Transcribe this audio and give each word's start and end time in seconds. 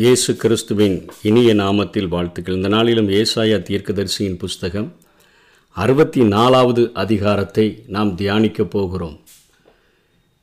இயேசு 0.00 0.36
கிறிஸ்துவின் 0.36 0.96
இனிய 1.28 1.54
நாமத்தில் 1.54 2.08
வாழ்த்துக்கள். 2.08 2.56
இந்த 2.56 2.68
நாளிலும் 2.68 3.08
ஏசாயா 3.20 3.56
தீர்க்கதரிசியின் 3.68 4.36
புஸ்தகம் 4.42 4.86
அறுபத்தி 5.76 6.20
நாலாவது 6.34 6.82
அதிகாரத்தை 7.02 7.64
நாம் 7.86 8.10
தியானிக்கப் 8.16 8.70
போகிறோம். 8.70 9.16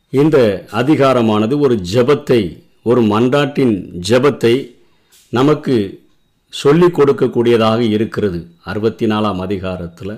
இந்த 0.09 0.37
அதிகாரமானது 0.81 1.57
ஒரு 1.59 1.75
ஜெபத்தை 1.93 2.41
ஒரு 2.83 3.01
மன்றாட்டின் 3.01 3.75
ஜெபத்தை 4.09 4.53
நமக்கு 5.29 5.75
சொல்லிக் 6.49 6.97
கொடுக்கக்கூடியதாக 6.99 7.79
இருக்கிறது. 7.79 8.41
அறுபத்தி 8.63 9.07
நாலாம் 9.13 9.39
அதிகாரத்தில் 9.47 10.15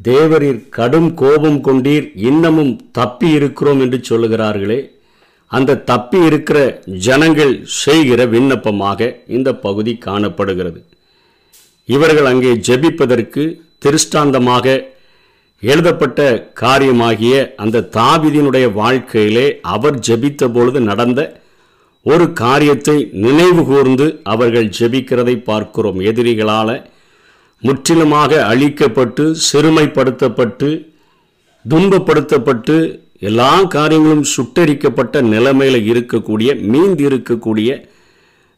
தேவரீர் 0.00 0.68
கடும் 0.78 1.14
கோபம் 1.14 1.60
கொண்டீர் 1.68 2.08
இன்னமும் 2.30 2.74
தப்பி 2.92 3.30
இருக்கிறோம் 3.30 3.80
என்று 3.80 4.00
சொல்லுகிறார்களே. 4.10 4.80
அந்த 5.56 5.80
தப்பி 5.90 6.18
இருக்கிற 6.28 6.58
ஜனங்கள் 7.06 7.54
செய்கிற 7.82 8.20
விண்ணப்பமாக 8.34 9.10
இந்த 9.36 9.50
பகுதி 9.66 9.92
காணப்படுகிறது. 10.06 10.80
இவர்கள் 11.88 12.28
அங்கே 12.32 12.52
ஜெபிப்பதற்கு 12.68 13.42
திருஷ்டாந்தமாக 13.84 14.76
எழுதப்பட்ட 15.62 16.20
காரியமாகிய 16.62 17.34
அந்த 17.62 17.86
தாவிதினுடைய 17.98 18.66
வாழ்க்கையிலே 18.80 19.46
அவர் 19.74 19.96
ஜெபித்த 20.08 20.48
பொழுது 20.56 20.80
நடந்த 20.90 21.20
ஒரு 22.06 22.24
காரியத்தை 22.40 22.96
நினைவு 23.24 23.62
கூர்ந்து 23.68 24.06
அவர்கள் 24.32 24.66
ஜெபிக்கிறதை 24.78 25.36
பார்க்கிறோம். 25.50 26.00
எதிரிகளால் 26.10 26.76
முற்றிலுமாக 27.62 28.40
அழிக்கப்பட்டு 28.50 29.24
சிறுமைப்படுத்தப்பட்டு 29.46 30.68
துன்பப்படுத்தப்பட்டு 31.64 32.76
எல்லா 33.22 33.64
காரியங்களும் 33.64 34.24
சுட்டரிக்கப்பட்ட 34.36 35.22
நிலைமையில் 35.22 35.80
இருக்கக்கூடிய 35.92 36.50
மீந்து 36.72 37.02
இருக்கக்கூடிய 37.08 37.88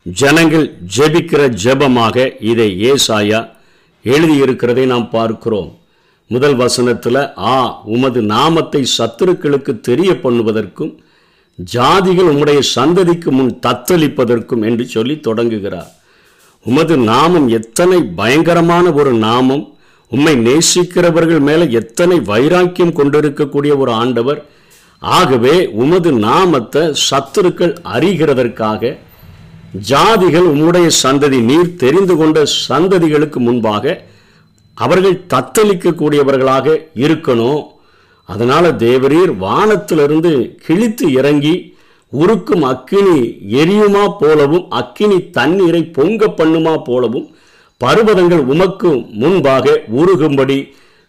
ஜனங்கள் 0.03 0.67
ஜெபிக்கிற 0.97 1.43
ஜெபமாக 1.65 2.27
இதை 2.41 2.69
ஏசாயா 2.91 3.41
எழுதியிருக்கிறதை 4.05 4.87
நாம் 4.87 5.11
பார்க்கிறோம். 5.11 5.79
முதல் 6.27 6.55
வசனத்தில் 6.55 7.21
ஆ 7.39 7.83
உமது 7.85 8.23
நாமத்தை 8.23 8.87
சத்துருக்களுக்கு 8.99 9.81
தெரிய 9.81 10.13
பண்ணுவதற்கும் 10.13 10.93
ஜாதிகள் 11.75 12.31
உம்முடைய 12.33 12.61
சந்ததிக்கு 12.77 13.31
முன் 13.31 13.59
தத்தளிப்பதற்கும் 13.67 14.65
என்று 14.65 14.89
சொல்லி 14.89 15.21
தொடங்குகிறார். 15.21 15.91
உமது 16.67 16.97
நாமம் 16.97 17.49
எத்தனை 17.49 18.03
பயங்கரமான 18.03 18.93
ஒரு 18.93 19.13
நாமம் 19.13 19.76
உம்மை 20.13 20.35
நேசிக்கிறவர்கள் 20.37 21.41
மேலே 21.41 21.65
எத்தனை 21.71 22.17
வைராக்கியம் 22.31 22.93
கொண்டிருக்கக்கூடிய 22.93 23.77
ஒரு 23.77 23.93
ஆண்டவர்? 23.93 24.41
ஆகவே 25.03 25.55
உமது 25.83 26.13
நாமத்தை 26.27 26.83
சத்துருக்கள் 27.09 27.75
அறிகிறதற்காக 27.95 28.93
ஜாதிகள் 29.91 30.47
உம்முடைய 30.53 30.89
சந்ததி 31.03 31.39
நீர் 31.41 31.77
தெரிந்து 31.77 32.17
கொண்ட 32.17 32.43
சந்ததிகளுக்கு 32.69 33.39
முன்பாக 33.39 33.95
அவர்கள் 34.75 35.25
தத்தளிக்கக்கூடியவர்களாக 35.35 36.77
இருக்கணும். 37.05 37.63
அதனால 38.29 38.73
தேவரீர் 38.73 39.33
வானத்திலிருந்து 39.37 40.33
கிழித்து 40.67 41.07
இறங்கி 41.13 41.55
உருக்கும் 42.13 42.63
அக்கினி 42.63 43.19
எரியுமா 43.61 44.05
போலவும் 44.19 44.67
அக்கினி 44.71 45.19
தண்ணீரை 45.31 45.83
பொங்க 45.99 46.27
பண்ணுமா 46.39 46.75
போலவும் 46.85 47.27
பர்வதங்கள் 47.81 48.43
உமக்கு 48.53 48.91
முன்பாக 49.23 49.73
உருகும்படி 50.01 50.59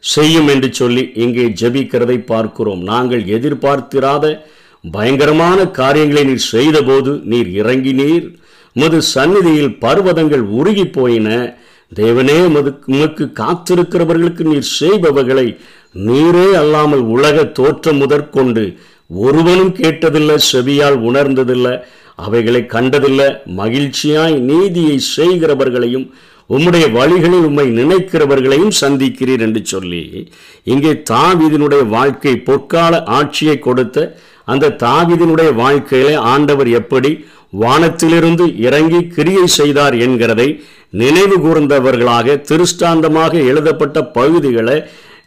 செய்யும் 0.04 0.50
என்று 0.54 0.70
சொல்லி 0.80 1.04
இங்கே 1.24 1.46
ஜெபிக்கிறதை 1.62 2.18
பார்க்கிறோம். 2.32 2.82
நாங்கள் 2.92 3.24
எதிர்பார்த்திராத 3.36 4.26
பயங்கரமான 4.84 5.60
காரியங்களை 5.80 6.24
நீர் 6.30 6.50
செய்தபோது 6.54 7.12
நீர் 7.32 7.50
இறங்கினீர். 7.62 8.28
உமது 8.76 9.00
சந்நிதியில் 9.14 9.72
பர்வதங்கள் 9.84 10.44
உருகி 10.60 10.86
போயின 10.98 11.30
தேவனே 11.92 12.38
மது 12.56 12.72
உமக்கு 12.94 13.26
காத்திருக்கிறவர்களுக்கு 13.42 14.44
நீர் 14.52 14.70
செய்பவர்களை 14.80 15.48
நீரே 16.08 16.48
அல்லாமல் 16.62 17.04
உலக 17.16 17.46
தோற்றம் 17.60 18.00
முதற்கொண்டு 18.04 18.64
ஒருவனும் 19.26 19.74
கேட்டதில்லை 19.80 20.38
செவியால் 20.52 20.98
உணர்ந்ததில்லை 21.10 21.76
அவைகளை 22.26 22.62
கண்டதில்லை 22.74 23.28
மகிழ்ச்சியாய் 23.60 24.38
நீதியை 24.50 24.98
செய்கிறவர்களையும் 25.16 26.08
உம்முடைய 26.50 26.86
வழிகளில் 26.92 27.46
உம்மை 27.48 27.66
நினைக்கிறவர்களையும் 27.80 28.76
சந்திக்கிறீர் 28.82 29.42
என்று 29.42 29.62
சொல்லி 29.66 30.04
இங்கே 30.64 30.94
தாவிதனுடைய 31.12 31.84
வாழ்க்கை 31.88 32.34
பொற்கால 32.50 33.02
ஆட்சியை 33.18 33.58
கொடுத்த 33.60 34.06
அந்த 34.48 34.76
தாவிதனுடைய 34.84 35.50
வாழ்க்கையிலே 35.56 36.16
ஆண்டவர் 36.34 36.70
எப்படி 36.82 37.12
வானத்திலிருந்து 37.54 38.46
இறங்கி 38.58 39.02
கிரியை 39.08 39.46
செய்தார் 39.60 39.96
என்கிறதை 40.06 40.48
நினைவு 40.94 41.38
கூர்ந்தவர்களாக 41.38 42.38
திருஷ்டாந்தமாக 42.42 43.34
எழுதப்பட்ட 43.52 44.04
பகுதிகளை 44.18 44.78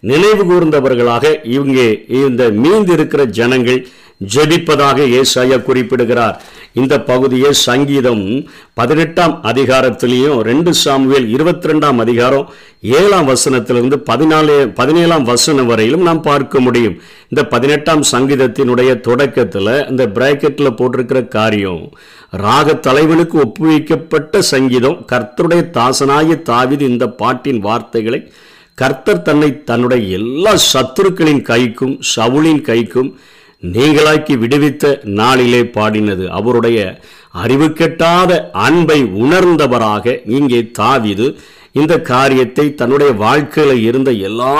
நினைவு 0.00 0.44
கூர்ந்தவர்களாக 0.44 1.24
இங்கே 1.56 1.88
இந்த 2.20 2.42
மீந்திருக்கிற 2.62 3.24
ஜனங்கள் 3.38 3.80
ஜெபிப்பதாக 4.34 4.98
ஏசாயா 5.20 5.58
குறிப்பிடுகிறார். 5.62 6.36
இந்த 6.76 6.94
பகுதியை 7.00 7.52
சங்கீதம் 7.52 8.24
பதினெட்டாம் 8.74 9.34
அதிகாரத்திலையும் 9.42 10.40
ரெண்டு 10.40 10.74
சாமுவேல் 10.74 11.26
இருபத்தி 11.28 11.68
ரெண்டாம் 11.68 11.98
அதிகாரம் 11.98 12.46
ஏழாம் 12.80 13.28
வசனத்திலிருந்து 13.28 13.96
பதினாலு 14.10 14.54
பதினேழாம் 14.74 15.24
வசனம் 15.24 15.66
வரையிலும் 15.66 16.02
நாம் 16.02 16.22
பார்க்க 16.22 16.60
முடியும். 16.60 16.96
இந்த 17.28 17.42
பதினெட்டாம் 17.44 18.04
சங்கீதத்தினுடைய 18.12 19.00
தொடக்கத்தில் 19.00 19.72
இந்த 19.88 20.06
பிராக்கெட்டில் 20.06 20.76
போட்டிருக்கிற 20.78 21.22
காரியம் 21.28 21.82
ராக 22.36 22.74
தலைவனுக்கு 22.74 23.38
ஒப்புவிக்கப்பட்ட 23.38 24.42
சங்கீதம் 24.42 25.04
கர்த்தருடைய 25.12 25.64
தாசனாய 25.70 26.36
தாவிது 26.42 26.80
இந்த 26.80 27.06
பாட்டின் 27.06 27.60
வார்த்தைகளை 27.60 28.20
கர்த்தர் 28.74 29.22
தன்னை 29.22 29.62
தன்னுடைய 29.64 30.02
எல்லா 30.08 30.52
சத்துருக்களின் 30.72 31.42
கைக்கும் 31.42 31.94
சவுளின் 32.16 32.62
கைக்கும் 32.62 33.10
நீங்களாக்கி 33.62 34.34
விடுவித்த 34.38 35.00
நாளிலே 35.04 35.62
பாடினது 35.62 36.26
அவருடைய 36.28 36.78
அறிவு 37.30 37.68
கெட்டாத 37.68 38.50
அன்பை 38.52 39.02
உணர்ந்தவராக 39.04 40.20
இங்கே 40.26 40.60
தாவிது 40.78 41.26
இந்த 41.72 42.00
காரியத்தை 42.00 42.74
தன்னுடைய 42.74 43.12
வாழ்க்கையில் 43.12 43.82
இருந்த 43.82 44.10
எல்லா 44.10 44.54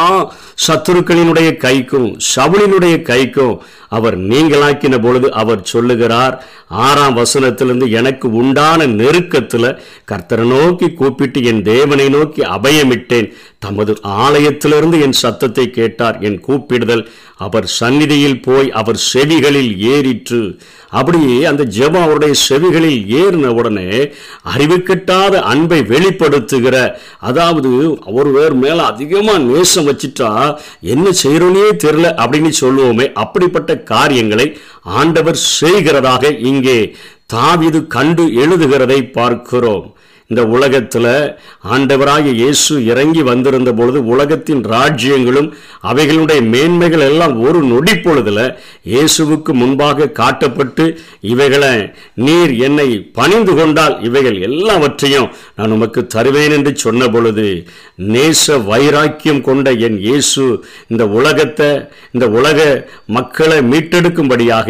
சத்துருக்களினுடைய 0.66 1.49
கைக்கும் 1.56 2.16
சவுளினுடைய 2.34 2.97
கைக்கும் 3.03 3.55
அவர் 3.88 4.16
நீங்களாக்கின 4.19 5.00
பொழுது 5.03 5.32
அவர் 5.32 5.62
சொல்லுகிறார் 5.62 6.34
ஆறாம் 6.69 7.17
வசனத்திலிருந்து 7.17 7.91
எனக்கு 7.91 8.32
உண்டான 8.32 8.87
நெருக்கத்தில் 8.87 9.78
கர்த்தரை 10.12 10.44
நோக்கி 10.47 10.93
கூப்பிட்டு 10.93 11.43
என் 11.43 11.62
தேவனை 11.62 12.09
நோக்கி 12.09 12.43
அபயமிட்டேன். 12.43 13.28
தமது 13.62 13.97
ஆலயத்திலிருந்து 14.03 15.00
என் 15.00 15.12
சத்தத்தை 15.12 15.71
கேட்டார். 15.71 16.21
என் 16.21 16.41
கூப்பிடுதல் 16.41 17.09
அவர் 17.37 17.66
சந்நிதியில் 17.66 18.43
போய் 18.43 18.71
அவர் 18.71 19.00
செவிகளில் 19.12 19.76
ஏறிற்று. 19.78 20.59
அப்படியே 20.88 21.44
அந்த 21.44 21.65
ஜெபம் 21.65 22.03
அவருடைய 22.03 22.34
செவிகளில் 22.49 23.00
ஏறின 23.20 23.47
உடனே 23.47 24.12
அறிவு 24.43 24.97
அன்பை 25.41 25.81
வெளிப்படுத்துகிற 25.81 26.97
அதாவது 27.19 28.00
ஒருவர் 28.04 28.54
மேலே 28.54 28.78
அதிகமாக 28.78 29.38
நேசம் 29.38 29.88
வச்சுட்டா 29.88 30.56
என்ன 30.81 31.10
செய்யறோனே 31.22 31.66
தெரில 31.84 32.12
அப்படின்னு 32.22 32.53
சொல்லுவோமே 32.60 33.12
அப்படிப்பட்ட 33.12 33.76
காரியங்களை 33.76 34.59
ஆண்டவர் 34.82 35.41
செய்கிறதாக 35.60 36.38
இங்கே 36.38 36.94
தாவிது 37.32 37.87
கண்டு 37.87 38.25
எழுதுகிறதை 38.26 39.12
பார்க்கிறோம். 39.12 39.97
இந்த 40.30 40.42
உலகத்தில் 40.50 41.08
ஆண்டவராக 41.70 42.26
இயேசு 42.32 42.74
இறங்கி 42.84 43.22
வந்திருந்த 43.22 43.70
பொழுது 43.72 44.00
உலகத்தின் 44.06 44.60
ராஜ்யங்களும் 44.70 45.48
அவைகளுடைய 45.84 46.41
மேன்மைகள் 46.50 47.05
எல்லாம் 47.06 47.34
ஒரு 47.40 47.60
நொடி 47.64 47.94
பொழுதுல 47.99 48.40
இயேசுவுக்கு 48.90 49.52
முன்பாக 49.55 50.08
காட்டப்பட்டு 50.19 50.84
இவைகளை 51.31 51.72
நீர் 52.20 52.52
என்னை 52.60 52.87
பணிந்து 53.12 53.55
கொண்டால் 53.55 53.96
இவைகள் 54.02 54.38
எல்லாவற்றையும் 54.40 55.28
நான் 55.56 55.75
உமக்கு 55.76 56.02
தருவேன் 56.06 56.55
என்று 56.56 56.75
சொன்ன 56.76 57.08
பொழுது 57.08 57.49
நேச 58.10 58.58
வைராக்கியம் 58.64 59.43
கொண்ட 59.43 59.75
என் 59.87 59.99
இயேசு 60.00 60.46
இந்த 60.88 61.05
உலகத்தை 61.14 61.70
இந்த 62.14 62.28
உலக 62.37 62.58
மக்களை 63.10 63.58
மீட்டெடுக்கும்படியாக 63.70 64.66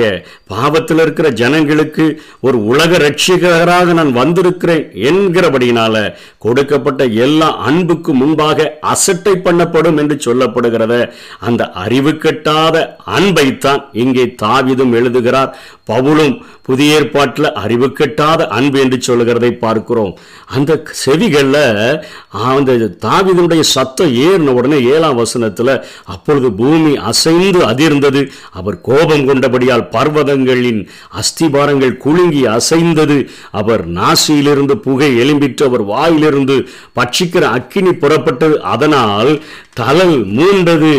பாவத்தில் 0.50 1.02
இருக்கிற 1.02 1.28
ஜனங்களுக்கு 1.38 2.06
ஒரு 2.40 2.58
உலக 2.66 2.98
ரட்சிகராக 2.98 3.92
நான் 3.92 4.12
வந்திருக்கிறேன் 4.14 4.84
என்கிற 5.06 5.46
என்கிறபடியினால 5.50 5.96
கொடுக்கப்பட்ட 6.38 7.02
எல்லா 7.24 7.48
அன்புக்கு 7.68 8.12
முன்பாக 8.14 8.68
அசட்டை 8.92 9.34
பண்ணப்படும் 9.46 9.98
என்று 10.02 10.16
சொல்லப்படுகிறத 10.26 10.94
அந்த 11.48 11.62
அறிவு 11.84 12.12
கெட்டாத 12.24 12.76
அன்பைத்தான் 13.16 13.82
இங்கே 14.02 14.26
தாவிதும் 14.42 14.94
எழுதுகிறார். 15.00 15.50
பவுலும் 15.90 16.34
புதிய 16.70 16.96
ஏற்பாட்டில் 16.98 17.48
அறிவு 17.62 17.88
கெட்டாத 17.98 18.46
அன்பு 18.58 18.78
என்று 18.84 18.98
சொல்லுகிறதை 19.08 19.52
பார்க்கிறோம். 19.64 20.12
அந்த 20.56 20.70
செவிகளில் 21.04 21.64
அந்த 22.50 22.72
தாவிதனுடைய 23.06 23.62
சத்தம் 23.74 24.12
ஏறின 24.26 24.54
உடனே 24.58 24.78
ஏழாம் 24.94 25.20
வசனத்தில் 25.20 25.72
அப்பொழுது 26.14 26.48
பூமி 26.60 26.92
அசைந்து 27.10 27.60
அதிர்ந்தது. 27.70 28.22
அவர் 28.58 28.76
கோபம் 28.80 29.24
கொண்டபடியால் 29.28 29.86
பர்வதங்களின் 29.96 30.80
அஸ்திபாரங்கள் 31.20 31.94
குலுங்கி 32.04 32.42
அசைந்தது. 32.56 33.18
அவர் 33.60 33.84
நாசியிலிருந்து 33.98 34.76
புகை 34.86 35.10
எலும்பிற்று 35.22 35.64
அவர் 35.70 35.84
வாயிலிருந்து 35.92 36.56
பட்சிக்கிற 36.98 37.44
அக்கினி 37.58 37.94
புறப்பட்டது. 38.02 38.56
அதனால் 38.74 39.32
தலல் 39.80 40.18
மூண்டது. 40.38 40.94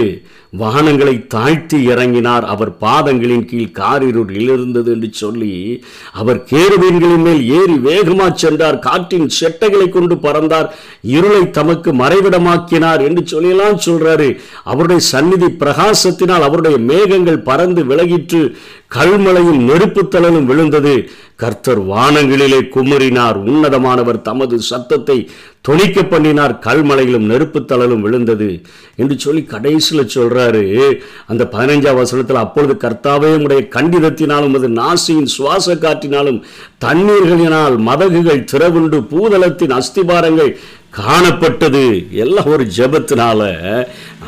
வானங்களை 0.59 1.27
தாழ்த்தி 1.27 1.87
இறங்கினார். 1.87 2.41
அவர் 2.41 2.71
பாதங்களின் 2.81 3.45
கீழ் 3.45 3.71
காரிருள் 3.71 4.33
இருந்தது 4.39 4.91
என்று 4.91 5.09
சொல்லி 5.11 5.83
அவர் 6.11 6.47
கேருவீன்களின் 6.51 7.23
மேல் 7.23 7.49
ஏறி 7.49 7.73
வேகமா 7.73 8.33
சென்றார். 8.33 8.79
காற்றின் 8.79 9.29
செட்டைகளை 9.41 9.89
கொண்டு 9.89 10.15
பறந்தார். 10.15 10.73
இருளை 11.01 11.49
தமக்கு 11.49 11.93
மறைவிடமாக்கினார் 11.93 13.03
என்று 13.03 13.23
சொல்லியெல்லாம் 13.31 13.79
சொல்றாரு. 13.85 14.37
அவருடைய 14.63 15.01
சந்நிதி 15.01 15.45
பிரகாசத்தினால் 15.45 16.41
அவருடைய 16.41 16.77
மேகங்கள் 16.77 17.39
பறந்து 17.39 17.83
விலகிற்று 17.83 18.55
கல்மலையும் 18.95 19.59
நெருப்புத்தலனும் 19.69 20.43
விழுந்தது. 20.43 21.09
கர்த்தர் 21.35 21.87
வானங்களிலே 21.87 22.57
குமரினார் 22.75 23.37
உன்னதமானவர் 23.45 24.21
தமது 24.21 24.59
சத்தத்தை 24.59 25.29
தொனிக்க 25.69 26.09
பண்ணினார். 26.09 26.59
கல்மலையிலும் 26.65 27.29
நெருப்புத்தளலும் 27.29 27.99
விழுந்தது. 27.99 28.61
என்று 28.95 29.19
சொல்லி 29.19 29.43
கடைசியில் 29.43 30.11
சொல்றாரு. 30.15 30.93
அந்த 31.27 31.49
பதினைஞ்சாம் 31.51 31.95
வசனத்தில் 31.95 32.35
அப்பொழுது 32.35 32.89
கர்த்தாவே 32.89 33.43
உடைய 33.43 33.67
கண்டிதத்தினாலும் 33.69 34.55
அது 34.55 34.69
நாசியின் 34.69 35.31
சுவாச 35.37 35.75
காற்றினாலும் 35.75 36.41
தண்ணீர்களினால் 36.85 37.77
மதகுகள் 37.77 38.43
திறவுண்டு 38.43 38.99
பூதளத்தின் 38.99 39.79
அஸ்திபாரங்கள் 39.79 40.55
காணப்பட்டது. 40.97 42.11
எல்லாம் 42.11 42.45
ஒரு 42.45 42.67
ஜெபத்தினால 42.77 43.41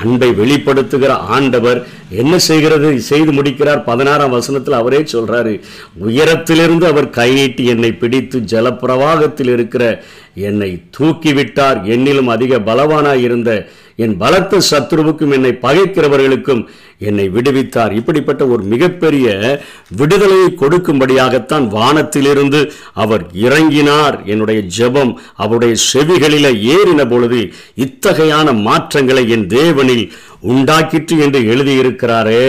அன்பை 0.01 0.29
வெளிப்படுத்துகிற 0.29 1.07
ஆண்டவர் 1.07 1.87
என்ன 2.09 2.39
செய்கிறது? 2.39 3.01
செய்து 3.01 3.31
முடிக்கிறார். 3.31 3.83
பதினாறாம் 3.83 4.29
வசனத்தில் 4.29 4.73
அவரே 4.73 4.97
சொல்றாரு 4.97 5.61
உயரத்திலிருந்து 6.07 6.85
அவர் 6.85 7.09
கை 7.09 7.33
நீட்டி 7.33 7.65
என்னை 7.65 7.91
பிடித்து 7.91 8.39
ஜலப்பிரவாகத்தில் 8.39 9.51
இருக்கிற 9.51 10.03
என்னை 10.33 10.83
தூக்கிவிட்டார். 10.97 11.79
என்னிலும் 11.85 12.25
அதிக 12.25 12.59
பலவானாய் 12.59 13.21
இருந்த 13.21 13.67
என் 13.95 14.17
பலத்த 14.17 14.57
சத்ருவுக்கும் 14.71 15.33
என்னை 15.33 15.57
பகைக்கிறவர்களுக்கும் 15.61 16.65
என்னை 17.03 17.25
விடுவித்தார். 17.29 17.93
இப்படிப்பட்ட 17.95 18.47
ஒரு 18.47 18.63
மிகப்பெரிய 18.63 19.27
விடுதலையை 19.97 20.49
கொடுக்கும்படியாகத்தான் 20.57 21.67
வானத்திலிருந்து 21.67 22.61
அவர் 22.93 23.23
இறங்கினார். 23.47 24.17
என்னுடைய 24.25 24.59
ஜெபம் 24.77 25.13
அவருடைய 25.35 25.73
செவிகளில 25.87 26.49
ஏறின 26.75 27.09
பொழுது 27.09 27.41
இத்தகையான 27.85 28.47
மாற்றங்களை 28.61 29.29
என் 29.29 29.47
தேவனில் 29.47 30.05
உண்டாக்கிற்று 30.53 31.15
என்று 31.25 31.39
எழுதியிருக்கிறாரே. 31.53 32.45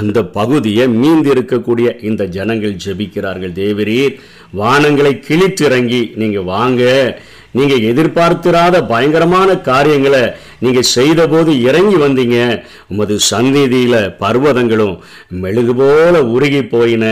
அந்த 0.00 0.18
பகுதியை 0.38 0.86
மீந்து 1.02 1.30
இருக்கக்கூடிய 1.36 1.88
இந்த 2.04 2.24
ஜனங்கள் 2.36 2.80
ஜெபிக்கிறார்கள். 2.84 3.54
தேவரீர் 3.62 4.14
வானங்களை 4.62 5.12
கிழித்திறங்கி 5.28 6.02
நீங்க 6.14 6.40
வாங்க. 6.54 6.82
நீங்க 7.50 7.74
எதிர்பார்த்திராத 7.90 8.76
பயங்கரமான 8.88 9.56
காரியங்களை 9.70 10.20
நீங்க 10.62 10.80
செய்தபோது 10.96 11.52
இறங்கி 11.68 11.96
வந்தீங்க. 12.04 12.38
உமது 12.92 13.14
சந்நிதியில 13.30 13.96
பர்வதங்களும் 14.22 14.94
மெழுகு 15.42 15.74
போல 15.80 16.14
உருகி 16.34 16.62
போயின. 16.74 17.04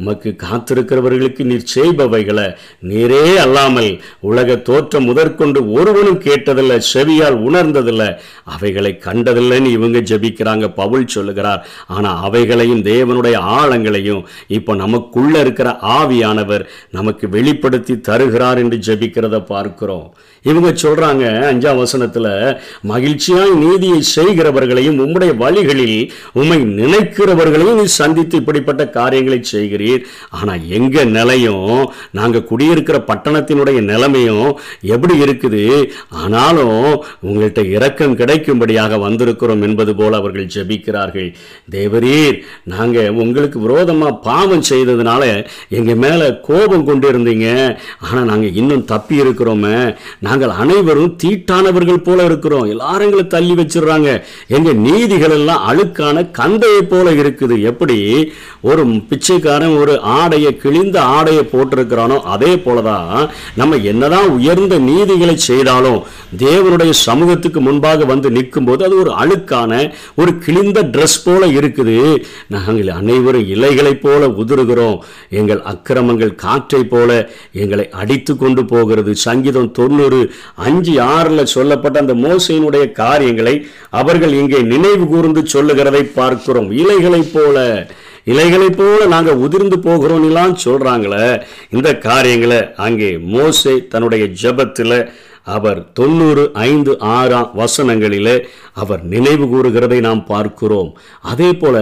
உமக்கு 0.00 0.30
காத்திருக்கிறவர்களுக்கு 0.44 1.42
நீர் 1.50 1.70
செய்பவைகளை. 1.74 2.46
நீரே 2.90 3.22
அல்லாமல் 3.44 3.90
உலக 4.30 4.56
தோற்றம் 4.68 5.08
முதற்கொண்டு 5.10 5.60
ஒருவனும் 5.78 6.20
கேட்டதில்லை 6.26 6.78
செவியால் 6.92 7.38
உணர்ந்ததில்லை. 7.48 8.10
அவைகளை 8.56 8.92
கண்டதில்லைன்னு 9.06 9.70
இவங்க 9.78 9.98
ஜெபிக்கிறாங்க 10.10 10.68
பவுல் 10.80 11.12
சொல்லுகிறார். 11.16 11.60
ஆனா 11.96 12.10
அவைகளையும் 12.28 12.84
தேவனுடைய 12.90 13.36
ஆழங்களையும் 13.58 14.22
இப்போ 14.58 14.72
நமக்குள்ள 14.84 15.34
இருக்கிற 15.44 15.68
ஆவியானவர் 15.98 16.66
நமக்கு 16.98 17.28
வெளிப்படுத்தி 17.28 17.94
தருகிறார் 18.00 18.58
என்று 18.58 18.78
ஜபிக்கிறத 18.86 19.36
பார்க்கிறோம். 19.52 20.06
இவங்க 20.44 20.68
சொல்றாங்க 20.82 21.24
அஞ்சாம் 21.50 21.80
வசனத்தில் 21.82 22.30
மகிழ்ச்சியாய் 22.92 23.54
நீதியை 23.64 24.00
செய்கிறவர்களையும் 24.14 25.00
உம்முடைய 25.04 25.32
வழிகளில் 25.42 25.98
உம்மை 26.40 26.58
நினைக்கிறவர்களையும் 26.80 27.78
நீ 27.80 27.86
சந்தித்து 28.00 28.36
இப்படிப்பட்ட 28.42 28.82
காரியங்களை 28.98 29.38
செய்கிறீர். 29.52 30.02
ஆனா 30.38 30.54
எங்க 30.78 31.04
நிலையும் 31.16 31.68
நாங்க 32.18 32.44
குடியிருக்கிற 32.50 32.98
பட்டணத்தினுடைய 33.10 33.78
நிலைமையும் 33.90 34.48
எப்படி 34.94 35.14
இருக்குது? 35.24 35.62
ஆனாலும் 36.22 36.80
உங்கள்கிட்ட 37.26 37.62
இரக்கம் 37.76 38.18
கிடைக்கும்படியாக 38.20 38.98
வந்திருக்கிறோம் 39.06 39.64
என்பது 39.68 39.94
போல 40.00 40.20
அவர்கள் 40.22 40.50
ஜெபிக்கிறார்கள். 40.54 41.28
தேவரீர் 41.76 42.38
நாங்க 42.74 42.98
உங்களுக்கு 43.22 43.58
விரோதமா 43.66 44.08
பாவம் 44.28 44.66
செய்ததுனால 44.70 45.22
எங்க 45.78 45.92
மேல 46.04 46.20
கோபம் 46.48 46.86
கொண்டு 46.90 47.06
இருந்தீங்க 47.12 47.46
ஆனா 48.08 48.20
நாங்க 48.30 48.46
இன்னும் 48.60 48.84
தப்பி 48.92 49.16
இருக்கிறோமே. 49.22 49.76
நாங்கள் 50.26 50.56
அனைவரும் 50.62 51.16
தீட்டானவர்கள் 51.24 52.04
போல 52.08 52.24
இருக்கிறோம். 52.30 52.68
எல்லாரும் 52.82 53.32
தள்ளி 53.32 53.54
வச்சிடுறாங்க. 53.58 54.10
எங்க 54.56 54.70
நீதிகள் 54.86 55.34
எல்லாம் 55.36 55.64
அழுக்கான 55.70 56.24
கந்தையை 56.38 56.80
போல 56.92 57.06
இருக்குது. 57.22 57.56
எப்படி 57.70 57.98
ஒரு 58.70 58.82
பிச்சைக்காரன் 59.10 59.74
ஒரு 59.82 59.94
ஆடையை 60.16 60.50
கிழிந்த 60.62 60.96
ஆடையை 61.16 61.42
போட்டிருக்கிறானோ 61.52 62.16
அதே 62.34 62.52
போலதான் 62.64 63.28
நம்ம 63.60 63.78
என்னதான் 63.90 64.28
உயர்ந்த 64.36 64.74
நீதிகளை 64.88 65.36
செய்தாலும் 65.36 66.00
தேவனுடைய 66.44 66.92
சமூகத்துக்கு 67.06 67.60
முன்பாக 67.60 68.04
வந்து 68.12 68.28
நிற்கும் 68.36 68.68
போது 68.68 68.84
அது 68.88 68.96
ஒரு 69.02 69.12
அழுக்கான 69.22 69.72
ஒரு 70.20 70.32
கிழிந்த 70.44 70.82
ட்ரெஸ் 70.94 71.18
போல 71.24 71.42
இருக்குது. 71.58 71.96
நாங்கள் 72.54 72.90
அனைவரும் 72.98 73.48
இலைகளைப் 73.54 74.02
போல 74.04 74.22
உதிருகிறோம். 74.40 74.98
எங்கள் 75.40 75.62
அக்கிரமங்கள் 75.74 76.34
காற்றை 76.44 76.82
போல 76.94 77.10
எங்களை 77.64 77.86
அடித்து 78.02 78.34
கொண்டு 78.36 78.64
போகிறது. 78.74 79.14
சங்கீதம் 79.26 79.72
தொண்ணூறு 79.80 80.20
அஞ்சு 80.68 80.94
ஆறுல 81.16 81.42
சொல்லப்பட்ட 81.56 82.04
அந்த 82.04 82.14
மோசையினுடைய 82.26 82.70
காரியங்களை 82.92 83.66
அவர்கள் 83.90 84.32
இங்கே 84.32 84.60
நினைவு 84.62 85.06
கூர்ந்து 85.06 85.46
சொல்லுகிறதை 85.46 86.04
பார்க்கிறோம். 86.04 86.70
இலைகளைப் 86.72 87.34
போல 87.34 87.88
இலைகளைப் 88.24 88.76
போல 88.76 89.06
நாங்கள் 89.06 89.34
உதிர்ந்து 89.34 89.76
போகிறோம்லாம் 89.76 90.54
சொல்கிறாங்களே 90.64 91.42
இந்த 91.70 91.98
காரியங்களை 91.98 92.60
அங்கே 92.76 93.18
மோசே 93.18 93.86
தன்னுடைய 93.88 94.24
ஜபத்தில் 94.42 95.08
அவர் 95.42 95.92
தொண்ணூறு 95.92 96.50
ஐந்து 96.52 96.92
ஆறாம் 96.98 97.50
வசனங்களிலே 97.56 98.36
அவர் 98.72 99.02
நினைவு 99.04 99.44
கூறுகிறதை 99.44 100.00
நாம் 100.00 100.26
பார்க்கிறோம். 100.26 100.90
அதே 101.22 101.52
போல 101.52 101.76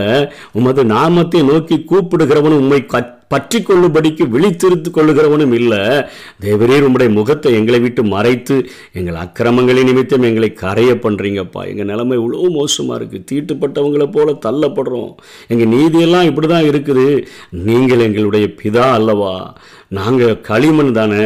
உமது 0.53 0.85
நாமத்தை 0.85 1.43
நோக்கி 1.43 1.85
கூப்பிடுகிறவன் 1.91 2.59
உண்மை 2.61 2.87
கற்று 2.87 3.19
பற்றி 3.33 3.59
கொள்ளும்படிக்கு 3.63 4.25
விழித்திருத்து 4.35 4.89
கொள்ளுகிறவனும் 4.91 5.55
இல்லை. 5.59 5.81
தேவரீர் 6.45 6.87
உம்முடைய 6.87 7.11
முகத்தை 7.19 7.51
எங்களை 7.59 7.81
விட்டு 7.85 8.03
மறைத்து 8.15 8.57
எங்கள் 8.99 9.21
அக்கிரமங்களை 9.25 9.83
நிமித்தம் 9.89 10.29
எங்களை 10.31 10.51
கரைய 10.63 10.93
பண்ணுறீங்கப்பா 11.05 11.63
எங்கள் 11.73 11.91
நிலைமை 11.93 12.17
இவ்வளோ 12.21 12.49
மோசமாக 12.59 12.99
இருக்குது 13.01 13.27
தீட்டுப்பட்டவங்களை 13.31 14.09
போல 14.17 14.39
தள்ளப்படுறோம். 14.47 15.13
எங்கள் 15.53 15.73
நீதியெல்லாம் 15.77 16.31
இப்படி 16.31 16.49
தான் 16.55 16.71
இருக்குது. 16.71 17.07
நீங்கள் 17.69 18.07
எங்களுடைய 18.09 18.49
பிதா 18.63 18.87
அல்லவா? 19.01 19.35
நாங்கள் 19.99 20.35
களிமண் 20.49 20.93
தானே. 20.99 21.25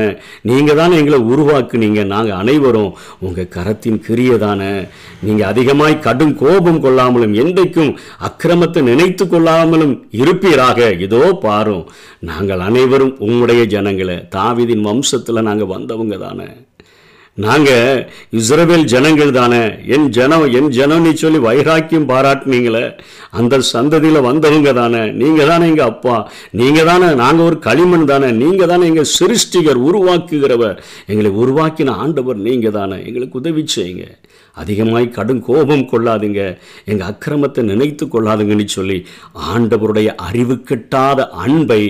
நீங்கள் 0.50 0.78
தானே 0.78 0.94
எங்களை 1.00 1.18
உருவாக்குனீங்க. 1.32 2.02
நாங்கள் 2.12 2.38
அனைவரும் 2.42 2.92
உங்கள் 3.26 3.50
கரத்தின் 3.56 3.98
கிரிய 4.06 4.38
தானே. 4.44 4.70
நீங்கள் 5.26 5.48
அதிகமாய் 5.50 5.96
கடும் 6.06 6.32
கோபம் 6.42 6.80
கொள்ளாமலும் 6.84 7.34
என்றைக்கும் 7.42 7.92
அக்கிரமத்தை 8.28 8.82
நினைத்து 8.90 9.26
கொள்ளாமலும் 9.34 9.94
இருப்பீராக. 10.22 10.88
இதோ 11.06 11.22
பாரும். 11.44 11.84
நாங்கள் 12.18 12.60
அனைவரும் 12.60 13.16
உம்முடைய 13.20 13.64
ஜனங்களை 13.64 14.14
தாவிதின் 14.14 14.86
வம்சத்தில் 14.86 15.42
நாங்கள் 15.42 15.66
வந்தவங்க 15.66 16.16
தானே. 16.16 16.44
நாங்கள் 17.36 18.10
இஸ்ரவேல் 18.32 18.82
ஜனங்கள் 18.82 19.30
தானே. 19.30 19.70
என் 19.86 20.08
ஜனம் 20.08 20.52
என் 20.52 20.68
ஜனம்னு 20.68 21.12
சொல்லி 21.12 21.38
வைராக்கியம் 21.38 22.08
பாராட்டினீங்களே. 22.08 22.98
அந்த 23.30 23.60
சந்ததியில் 23.60 24.20
வந்தவங்க 24.20 24.72
தானே. 24.72 25.10
நீங்கள் 25.10 25.46
தானே 25.46 25.66
எங்கள் 25.66 25.86
அப்பா. 25.86 26.30
நீங்கள் 26.50 26.84
தானே 26.84 27.14
நாங்கள் 27.14 27.46
ஒரு 27.46 27.58
களிமண் 27.58 28.04
தானே. 28.04 28.30
நீங்கள் 28.30 28.66
தானே 28.66 28.86
எங்கள் 28.86 29.10
சிருஷ்டிகர் 29.18 29.82
உருவாக்குகிறவர். 29.88 30.78
எங்களை 31.06 31.30
உருவாக்கின 31.30 31.90
ஆண்டவர் 31.90 32.36
நீங்கள் 32.36 32.70
தானே. 32.70 33.04
எங்களுக்கு 33.06 33.38
உதவி 33.38 33.64
செய்யுங்க. 33.76 34.06
அதிகமாய் 34.54 35.06
கடும் 35.16 35.42
கோபம் 35.48 35.88
கொள்ளாதுங்க. 35.92 36.40
எங்கள் 36.84 37.08
அக்கிரமத்தை 37.10 37.62
நினைத்து 37.70 38.06
கொள்ளாதுங்கன்னு 38.06 38.66
சொல்லி 38.76 38.98
ஆண்டவருடைய 39.52 40.08
அறிவு 40.28 40.56
கிட்டாத 40.68 41.28
அன்பை 41.44 41.80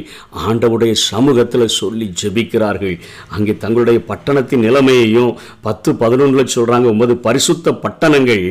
ஆண்டவருடைய 0.47 0.93
சமூகத்தில் 1.11 1.75
சொல்லி 1.81 2.07
ஜெபிக்கிறார்கள். 2.23 2.97
அங்கே 3.29 3.57
தங்களுடைய 3.57 4.01
பட்டணத்தின் 4.11 4.65
நிலைமையையும் 4.67 5.33
பத்து 5.61 5.93
பதினொன்றில் 5.93 6.55
சொல்கிறாங்க 6.55 6.93
ஒன்பது 6.93 7.17
பரிசுத்த 7.27 7.73
பட்டணங்கள் 7.85 8.47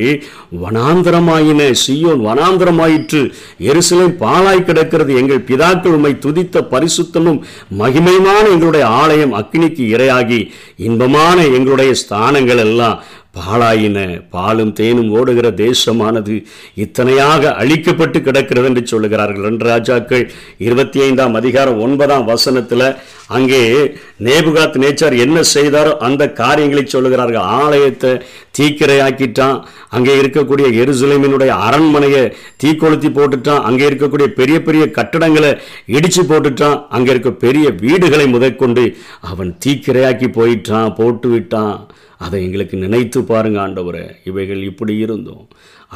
வனாந்திரமாயின. 0.63 1.61
சியோன் 1.83 2.23
வனாந்தரமாயிற்று. 2.29 3.23
எருசலேம் 3.69 4.15
பாலாய் 4.23 4.67
கிடக்கிறது. 4.69 5.11
எங்கள் 5.23 5.45
பிதாக்கள் 5.49 5.95
உண்மை 5.97 6.13
துதித்த 6.25 6.65
பரிசுத்தமும் 6.75 7.41
மகிமையுமான 7.81 8.45
எங்களுடைய 8.53 8.85
ஆலயம் 9.01 9.33
அக்னிக்கு 9.41 9.83
இரையாகி 9.95 10.41
இன்பமான 10.87 11.37
எங்களுடைய 11.57 11.91
ஸ்தானங்கள் 12.03 12.63
எல்லாம் 12.67 12.97
பாழாயின 13.33 13.99
பாலும் 14.33 14.73
தேனும் 14.79 15.11
ஓடுகிற 15.19 15.47
தேசமானது 15.61 16.35
இத்தனையாக 16.83 17.53
அழிக்கப்பட்டு 17.61 18.19
கிடக்கிறது 18.21 18.67
என்று 18.69 18.83
சொல்லுகிறார்கள். 18.91 19.45
ரெண்டு 19.47 19.63
ராஜாக்கள் 19.69 20.25
இருபத்தி 20.65 20.99
ஐந்தாம் 21.01 21.37
அதிகாரம் 21.39 21.79
ஒன்பதாம் 21.85 22.25
வசனத்தில் 22.25 22.85
அங்கே 23.37 23.61
நேபுகாத் 24.27 24.77
நேச்சார் 24.83 25.15
என்ன 25.25 25.37
செய்தாரோ 25.53 25.91
அந்த 26.07 26.23
காரியங்களை 26.41 26.83
சொல்லுகிறார்கள். 26.85 27.47
ஆலயத்தை 27.61 28.11
தீக்கிரையாக்கிட்டான் 28.57 29.57
அங்கே 29.89 30.13
இருக்கக்கூடிய 30.21 30.67
எருசலேமினுடைய 30.83 31.51
அரண்மனையை 31.67 32.23
தீக்கொளுத்தி 32.63 33.11
போட்டுட்டான் 33.17 33.65
அங்கே 33.69 33.87
இருக்கக்கூடிய 33.89 34.29
பெரிய 34.39 34.59
பெரிய 34.61 34.85
கட்டடங்களை 34.99 35.51
இடித்து 35.97 36.23
போட்டுட்டான் 36.23 36.77
அங்கே 36.89 37.11
இருக்க 37.15 37.31
பெரிய 37.45 37.65
வீடுகளை 37.83 38.27
முதற்கொண்டு 38.27 38.85
அவன் 39.31 39.51
தீக்கிரையாக்கி 39.65 40.29
போயிட்டான் 40.39 40.95
போட்டு 40.95 41.29
விட்டான் 41.29 41.75
அதை 42.23 42.43
எங்களுக்கு 42.43 42.77
நினைத்து 42.77 43.19
பாருங்க 43.23 43.59
ஆண்டவரே. 43.67 44.03
இவைகள் 44.23 44.61
இப்படி 44.63 44.93
இருந்தோம் 44.97 45.45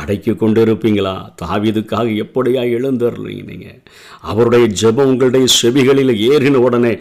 அடக்கி 0.02 0.34
கொண்டு 0.36 0.62
இருப்பீங்களா 0.66 1.14
தாவிதுக்காக 1.42 2.08
எப்படியா 2.24 2.64
எழுந்துடுறீங்க 2.76 3.44
நீங்கள் 3.52 3.80
அவருடைய 4.22 4.66
ஜெபம் 4.82 5.12
உங்களுடைய 5.12 5.46
செவிகளில் 5.60 6.14
ஏறின 6.30 6.62
உடனே 6.68 6.94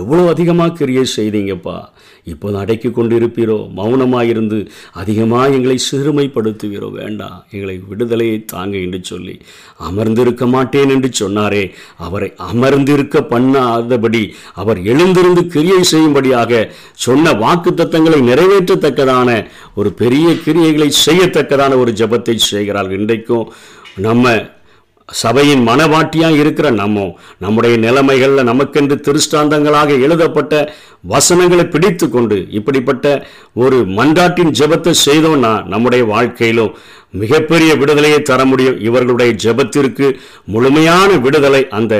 எவ்வளோ 0.00 0.22
அதிகமாக 0.28 0.76
கிரியை 0.78 1.04
செய்தீங்கப்பா? 1.16 1.76
இப்போ 2.24 2.52
அடக்கி 2.60 2.90
கொண்டு 2.90 3.14
இருப்பீரோ 3.18 3.56
மௌனமாக 3.78 4.24
இருந்து 4.24 4.58
அதிகமாக 4.92 5.54
எங்களை 5.56 5.76
சிறுமைப்படுத்துவீரோ? 5.90 6.88
வேண்டாம் 6.90 7.38
எங்களை 7.50 7.74
விடுதலையை 7.88 8.38
தாங்க 8.44 8.76
என்று 8.76 9.00
சொல்லி 9.02 9.34
அமர்ந்திருக்க 9.88 10.46
மாட்டேன் 10.46 10.88
என்று 10.88 11.10
சொன்னாரே. 11.20 11.64
அவரை 11.96 12.30
அமர்ந்திருக்க 12.50 13.22
பண்ணாதபடி 13.32 14.22
அவர் 14.54 14.80
எழுந்திருந்து 14.82 15.44
கிரியை 15.46 15.82
செய்யும்படியாக 15.82 16.62
சொன்ன 17.06 17.32
வாக்கு 17.34 17.72
தத்தங்களை 17.72 18.20
நிறைவேற்றத்தக்கதான 18.30 19.28
ஒரு 19.74 19.92
பெரிய 19.92 20.26
கிரியைகளை 20.46 20.90
செய்யத்தக்கதான 21.06 21.78
ஒரு 21.78 21.92
ஜபத்தை 21.92 22.36
செய்கிறார்கள் 22.50 22.98
இன்றைக்கும் 22.98 23.46
நம்ம 24.06 24.34
சபையின் 25.08 25.62
மனவாட்டியாக 25.68 26.38
இருக்கிற 26.42 26.66
நம்ம 26.80 27.02
நம்முடைய 27.44 27.74
நிலைமைகளில் 27.76 28.48
நமக்கென்று 28.50 28.96
திருஷ்டாந்தங்களாக 29.06 29.98
எழுதப்பட்ட 30.06 30.52
வசனங்களை 31.12 31.64
பிடித்து 31.74 32.06
கொண்டு 32.08 32.36
இப்படிப்பட்ட 32.58 33.06
ஒரு 33.64 33.78
மன்றாட்டின் 33.98 34.54
ஜெபத்தை 34.60 34.94
செய்தோம்னா 35.06 35.52
நம்முடைய 35.72 36.04
வாழ்க்கையிலும் 36.12 36.72
மிகப்பெரிய 37.22 37.72
விடுதலையை 37.80 38.20
தர 38.22 38.40
முடியும். 38.44 38.78
இவர்களுடைய 38.80 39.32
ஜெபத்திற்கு 39.44 40.06
முழுமையான 40.54 41.10
விடுதலை 41.26 41.62
அந்த 41.78 41.94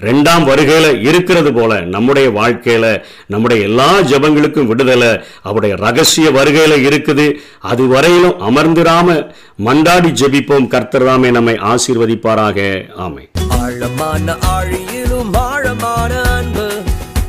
ரெண்டாம் 0.00 0.44
வருகையில் 0.44 1.02
இருக்கிறது 1.02 1.52
போல 1.52 1.80
நம்முடைய 1.80 2.30
வாழ்க்கையில் 2.30 3.04
நம்முடைய 3.26 3.64
எல்லா 3.64 3.98
ஜெபங்களுக்கும் 3.98 4.66
விடுதலை 4.66 5.20
அவருடைய 5.42 5.76
ரகசிய 5.76 6.30
வருகையில் 6.30 6.88
இருக்குது. 6.88 7.32
அது 7.60 7.86
வரையிலும் 7.86 8.40
அமர்ந்திராம 8.40 9.32
மண்டாடி 9.64 10.10
ஜெபிப்போம். 10.20 10.68
கர்த்தராமே 10.74 11.30
நம்மை 11.30 11.54
ஆசீர்வதிப்பாராக. 11.54 12.88
ஆமை 12.96 13.28
ஆழமான 13.48 14.36
ஆழியிலும் 14.48 15.32
ஆழமான 15.32 16.22
அன்பு 16.22 16.82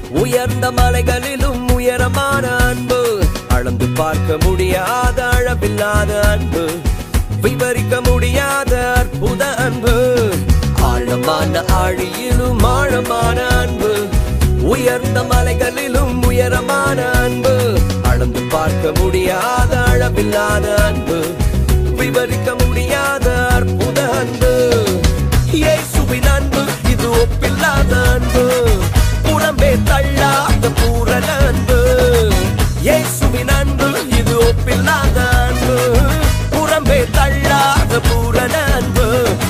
உயர்ந்த 0.10 0.72
மலைகளிலும் 0.72 1.70
உயரமான 1.70 2.48
அன்பு 2.48 3.24
அளந்து 3.48 3.88
பார்க்க 3.96 4.38
முடியாத 4.46 5.30
அளவில்லாத 5.30 6.22
அன்பு 6.30 6.77
ஆழமான 11.38 11.64
ஆழியிலும் 11.64 12.64
ஆழமான 12.64 13.48
அன்பு 13.48 14.08
உயர்ந்த 14.62 15.24
மலைகளிலும் 15.24 16.24
உயரமான 16.24 17.06
அன்பு. 17.12 17.80
அளந்து 18.04 18.42
பார்க்க 18.42 18.92
முடியாத 19.00 19.84
அளவில்லாத 19.84 20.76
அன்பு. 20.76 21.17